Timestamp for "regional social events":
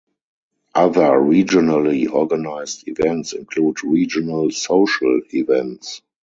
3.83-6.01